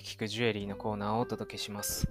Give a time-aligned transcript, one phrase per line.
[0.00, 2.10] 聞くジュエリーのコーナーをお届けします。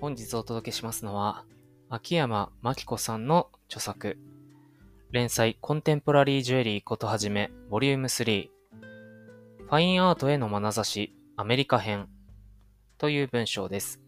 [0.00, 1.44] 本日お届けしますのは、
[1.88, 4.18] 秋山真紀子さんの著作、
[5.10, 8.48] 連載コンテンポラリージュエリーことはじめ、ボリューム3、
[9.64, 12.08] ファインアートへの眼差し、アメリカ編
[12.98, 14.00] という文章です。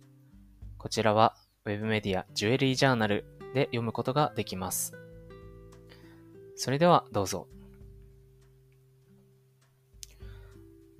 [0.78, 1.34] こちらは、
[1.64, 3.24] ウェブメディアジュエリージャーナル
[3.54, 4.94] で読むことができます。
[6.56, 7.46] それではどうぞ。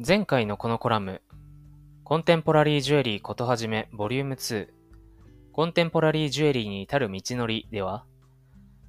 [0.04, 1.22] 前回のこのコラム、
[2.12, 4.68] コンテンポラリージュエリーことはじめボリューム2、
[5.50, 8.04] コンテンポラリージュエリーに至る道のりでは、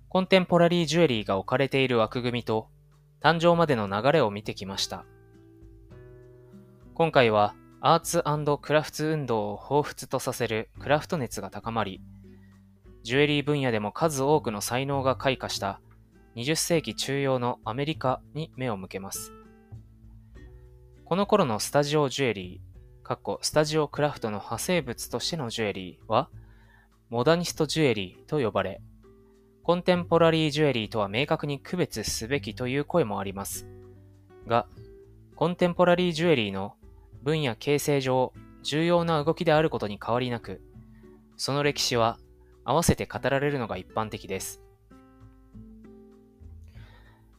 [0.10, 2.68] コンテンポラリージュエリーが置かれている枠組みと、
[3.22, 5.06] 誕生までの流れを見てきました。
[6.96, 8.22] 今回は、アーツ
[8.62, 12.02] クラフト運動を彷彿とさせるクラフト熱が高まり、
[13.04, 15.80] ジュエリー分野でも数多くの才能が開花した
[16.36, 19.32] 20世紀中央のアメリカに目を向けます。
[21.06, 22.73] この頃のスタジオジュエリー、
[23.04, 26.30] かっこスタジオクラフトの派生物としてのジュエリーは、
[27.10, 28.80] モダニストジュエリーと呼ばれ、
[29.62, 33.68] コンテンポラリージュエリーとは明確に区別すべきという声もあります。
[34.48, 34.68] が、
[35.36, 36.76] コンテンポラリージュエリーの
[37.24, 38.32] 分野形成上
[38.62, 40.62] 重要な動きであることに変わりなく、
[41.36, 42.18] その歴史は
[42.64, 44.62] 合わせて語られるのが一般的です。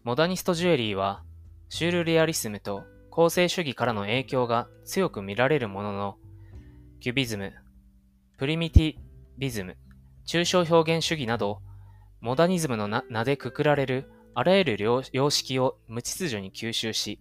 [0.03, 1.23] モダニストジュエリーは、
[1.71, 6.17] シュールレアリスムと構成主義からの影響が強く見られるものの、
[6.99, 7.53] キュビズム、
[8.39, 8.95] プリミティ
[9.39, 9.77] ビズム、
[10.27, 11.61] 抽象表現主義など、
[12.21, 17.21] モダニズムの名でくくられるあらゆる様式を無秩序に吸収し、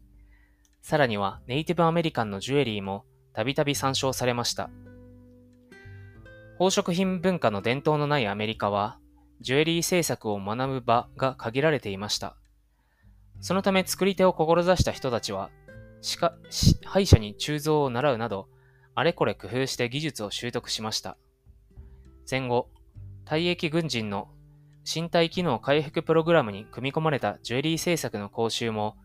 [0.82, 4.72] さらにはネイティブアメリカンのジュエリーもたびたび参照されました。
[6.54, 8.98] 宝飾品文化の伝統のないアメリカは、
[9.42, 12.36] ジュエリー制作を学ぶ場が限られていました。
[13.42, 15.52] そのため作り手を志した人たちは、
[16.04, 18.50] 歯医者に鋳造を習うなど、
[18.94, 21.18] あれこれ工夫して技術を習得しました。
[22.25, 22.69] 戦後、
[23.25, 24.28] 退役軍人の
[24.86, 28.97] 身体機能回復プログラムに組み込まれたジュエリー制作の講習も、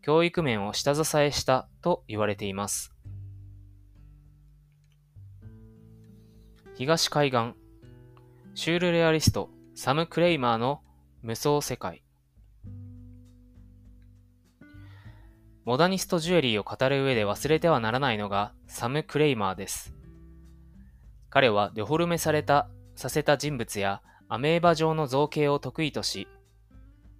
[0.00, 2.94] 教育面を下支えしたと言われています。
[6.76, 7.54] 東海岸、
[8.54, 10.82] シュールレアリスト、サム・クレイマーの
[11.22, 12.04] 無双世界。
[15.64, 19.94] モダニストジュエリーを語る上で忘れてはならないのがサム・クレイマーです。
[21.30, 26.28] 彼はデフォルメされた、させた人物やアメーバ状の造形を得意とし、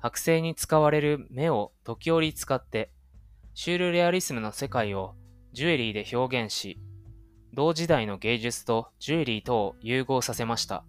[0.02, 2.90] 剥製に使われる目を時折使って、
[3.54, 5.14] シュールレアリスムの世界を
[5.52, 6.78] ジュエリーで表現し、
[7.54, 10.84] 同時代の芸術とジュエリーとを融合させました。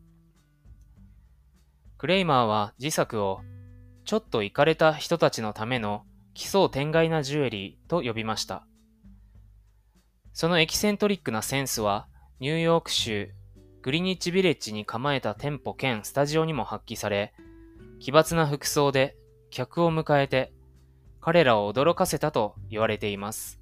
[1.98, 3.40] クレイマーは自作を、
[4.04, 6.04] ちょっとイかれた人たちのための
[6.36, 8.68] 奇想天外なジュエリーと呼びました。
[10.34, 12.08] そのエキセントリックなセンスは、
[12.42, 13.32] ニューヨーク州
[13.82, 17.34] グリニッチビレッジに構えた店舗兼スタジオにも発揮され、
[18.02, 19.16] 奇抜な服装で
[19.50, 20.52] 客を迎えて、
[21.22, 23.62] 彼らを驚かせたと言われています。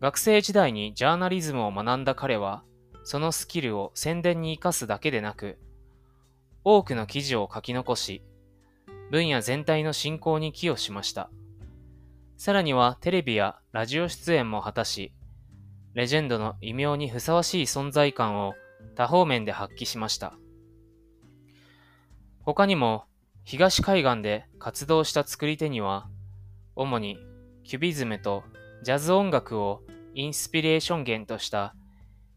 [0.00, 2.62] 学生時代にジャーナリズムを学んだ彼は、
[3.02, 5.58] そのスキルを宣伝に活かすだけでなく、
[6.62, 8.22] 多くの記事を書き残し、
[9.12, 11.28] 分野全体の進行に寄与しました。
[12.38, 15.12] さらにはテレビやラジオ出演も果たし、
[15.92, 18.54] レジェンドの異名にふさわしい存在感を
[18.94, 20.32] 多方面で発揮しました。
[22.40, 23.04] 他にも、
[23.44, 26.08] 東海岸で活動した作り手には、
[26.74, 27.18] 主に
[27.64, 28.44] キュビズムと
[28.82, 29.82] ジャズ音楽を
[30.14, 31.74] インスピレーション源とした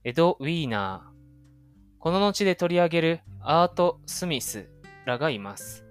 [0.03, 4.67] エド・ウィーナー、この後で取り上げるアート・スミス
[5.05, 5.84] らがいます。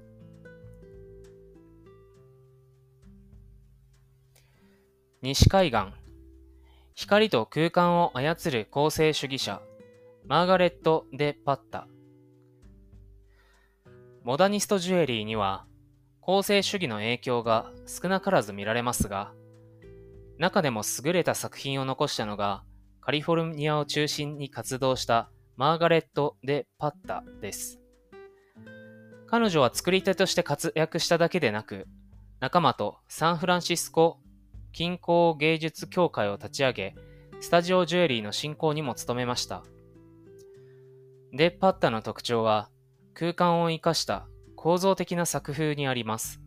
[5.24, 5.86] 西海岸、
[6.94, 9.62] 光と空間を操る構成主義者、
[10.26, 11.88] マーガレット・デ・パッタ。
[14.22, 15.64] モダニストジュエリーには、
[16.20, 19.32] 構成主義の影響が少なからず見られますが、
[20.36, 22.62] 中でも優れた作品を残したのが、
[23.00, 27.80] カリフォルニアを中心に活動したマーガレット・デ・パッタです。
[29.26, 31.86] 彼女は作り手として活躍しただけでなく、
[32.40, 34.18] 仲間とサンフランシスコ
[34.74, 36.96] 近郊芸術協会を立ち上げ、
[37.40, 39.62] スタジオジュエリーの振興にも努めました。
[41.32, 42.70] デ・パッタの特徴は、
[43.14, 44.26] 空間を生かした
[44.56, 46.40] 構造的な作風にあります。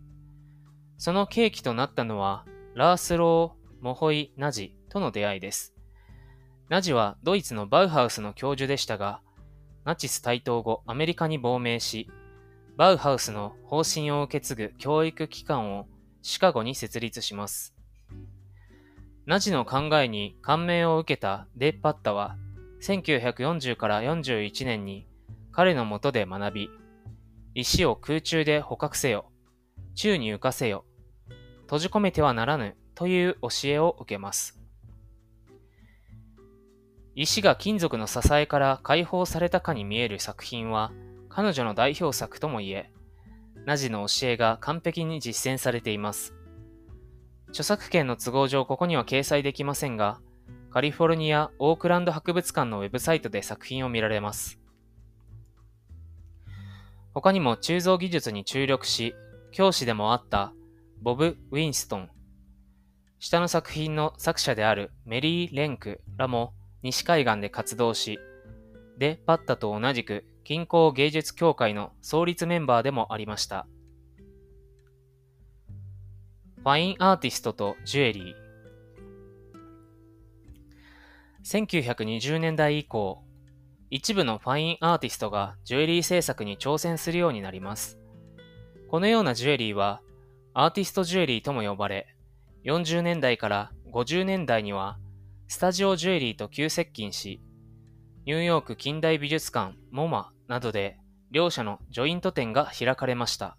[0.97, 2.43] その契機となったのは、
[2.75, 5.73] ラースロー・モホイ・ナジとの出会いです。
[6.67, 9.21] ナジはドイツのバウハウスの教授でしたが、
[9.85, 12.09] ナチス台頭後アメリカに亡命し、
[12.75, 15.87] バウハウスの方針を受け継ぐ教育機関を
[16.21, 17.76] シカゴに設立します。
[19.27, 22.37] ナジの考えに感銘を受けたデ・パッタは、
[22.81, 25.05] 1940から41年に
[25.51, 26.69] 彼のもとで学び、
[27.53, 29.29] 石を空中で捕獲せよ、
[29.95, 30.85] 宙に浮かせよ、
[31.63, 34.61] 閉じ込めてはならぬという教えを受けます。
[37.13, 40.93] 石が金属の支えから解放されたかに見える作品は、
[41.27, 42.93] 彼女の代表作ともいえ、
[43.65, 46.33] ナジの教えが完璧に実践されています。
[47.49, 50.19] 著作権の都合上ここには掲載できませんが、
[50.69, 54.59] カリフォルニア・オークランド博物館のウェブサイトで作品を見られます。
[57.13, 59.15] 他にも鋳造技術に注力し、
[59.51, 60.53] 教師でもあった
[61.01, 62.09] ボブ・ウィンストン、
[63.19, 66.53] 下の作品の作者であるメリー・レンクらも
[66.83, 68.19] 西海岸で活動し、
[68.97, 73.67] で、パッタと同じく近郊芸術協会の創立メンバーでもありました。
[76.67, 78.35] ファインアーティストとジュエリー。
[81.45, 83.23] 1920年代以降、
[83.89, 87.97] 一部のファインアーティストがジュエリー制作に挑戦するようになります。
[88.89, 90.01] このようなジュエリーは
[90.53, 92.13] アーティストジュエリーとも呼ばれ、
[92.65, 94.97] 40年代から50年代には
[95.47, 97.41] スタジオジュエリーと急接近し、
[98.25, 100.97] ニューヨーク近代美術館モマなどで
[101.31, 103.55] 両者のジョイント展が開かれました。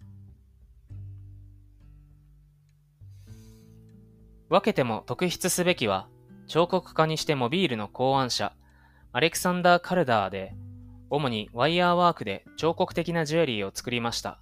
[4.49, 6.07] 分けても特筆すべきは、
[6.47, 8.53] 彫刻家にしてモビールの考案者、
[9.11, 10.55] アレクサンダー・カルダーで、
[11.11, 14.39] 主にワイヤーワークで彫刻的なジュエリーを作りました。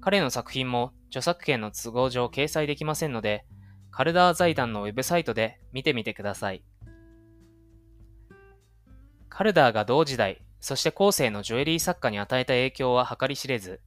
[0.00, 3.44] 彼の作品も著作権の都合上掲載できませんので、
[3.90, 6.64] カルダー財団のウェブサイトで見てみてください。
[9.28, 13.80] カルダーが同時代、そして後世のジュエリー作家に与えた影響は計り知れず、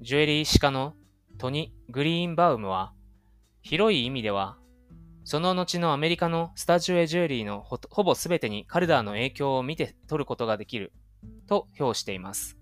[0.00, 0.94] ジュエリー史家の
[1.38, 2.92] トニ・グリーンバウムは、
[3.62, 4.58] 広い意味では、
[5.24, 10.92] その後のアメリカのスタジオエジュエリーのほほぼ全てにカルダーの影響を見て取ることができる
[11.46, 12.58] と評しています。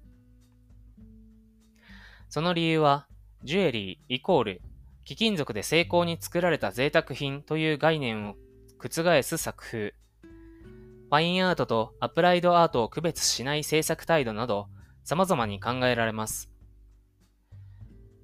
[2.29, 3.09] その理由は、
[3.43, 4.63] ジュエリーイコール
[5.05, 8.37] 貴金属で精巧に作られた贅沢品という概念を
[8.79, 9.95] 覆す作風。
[11.09, 14.69] ファインアートとアプライドアートを区別しない制作態度など
[15.03, 16.51] 様々に考えられます。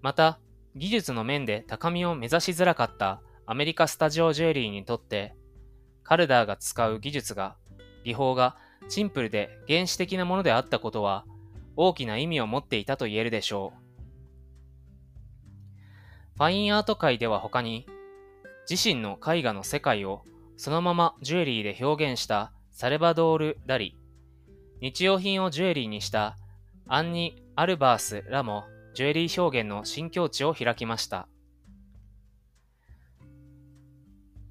[0.03, 0.39] また、
[0.77, 5.35] 技術の面で高みを目指しづらかったアメリカスタジオジュエリーにとって、
[6.05, 7.57] カルダーが使う技術が、
[8.05, 8.57] 技法が
[8.89, 11.25] シンプルで原始的なものであったことは
[11.77, 13.81] 大きな意味を持っていたと言えるでしょう。
[16.37, 17.87] ファインアート界では他に、
[18.69, 20.25] 自身の絵画の世界を
[20.59, 23.97] そのままジュエリーで表現したサルバドール・ダリ、
[24.83, 26.37] 日用品をジュエリーにした
[26.87, 28.65] アンニ・アルバースらも
[28.97, 31.29] ジュエリー表現の新境地を開きました。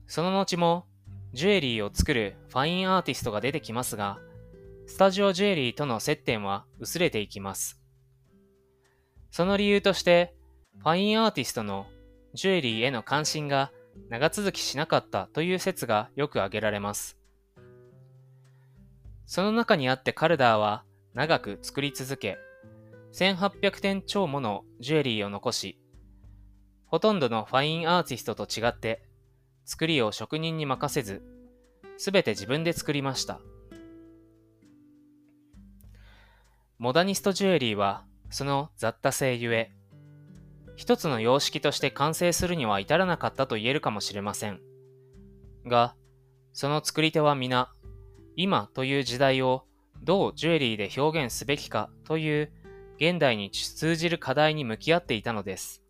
[0.06, 0.86] その後も
[1.34, 4.20] ジュエリーを作るファインアーティストが出てきますが、
[4.86, 7.82] スタジオジュエリーとの接点は薄れていきます。
[9.32, 10.36] その理由として、
[10.78, 11.88] ファインアーティストの
[12.36, 13.72] ジュエリーへの関心が
[14.10, 17.18] 長続きしなかったという説がよく挙げられます。
[19.26, 20.84] その中にあってカルダーは
[21.16, 22.38] 長く作り続け、
[23.16, 25.80] 1800点超ものジュエリーを残し、
[26.86, 29.04] ほとんどのファインアーティストと違って
[29.64, 31.24] 作りを職人に任せず、
[31.98, 33.40] すべて自分で作りました。
[36.78, 39.72] モダニストジュエリーはその雑多性ゆえ、
[40.76, 44.60] 一つの様式として完成するには至らなかったと言えるかもしれません。
[45.66, 45.96] が、
[46.52, 47.72] その作り手は皆、
[48.36, 49.64] 今という時代を
[50.04, 52.52] どうジュエリーで表現すべきかという
[52.98, 55.84] 現代に通じる課題に向き合っていたのです。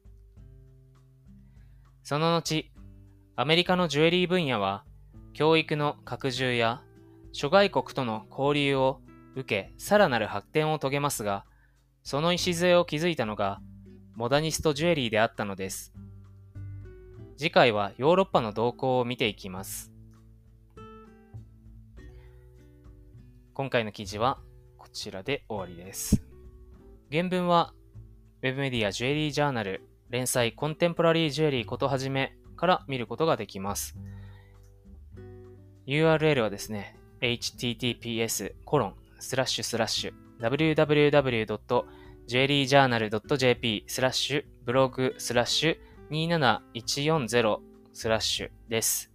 [2.03, 2.71] その後、
[3.35, 4.83] アメリカのジュエリー分野は、
[5.33, 6.81] 教育の拡充や
[7.31, 9.01] 諸外国との交流を
[9.35, 11.45] 受け、さらなる発展を遂げますが、
[12.03, 13.59] その礎を築いたのが
[14.15, 15.93] モダニストジュエリーであったのです。
[17.37, 19.91] 次回はヨーロッパの動向を見ていきます。
[23.53, 24.39] 今回の記事は
[24.77, 26.34] こちらで終わりです。
[27.15, 27.73] 原文は
[28.41, 33.95] Web メディアジュエリージャーナル連載コンテンポラリージュエリーことはじめから見ることができます。
[35.87, 41.85] URL はですね、https コロンスラッシュスラッシュ www.
[42.27, 47.59] jewelryjournal .jp スラッシュ blog スラッシュ27140
[47.93, 49.09] スラッシュです。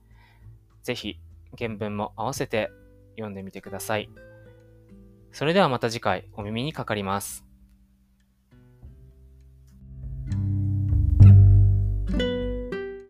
[0.83, 1.21] ぜひ
[1.59, 2.71] 原文も合わせて
[3.16, 4.09] 読んでみてください。
[5.33, 7.50] それではまた次回お耳にかかります。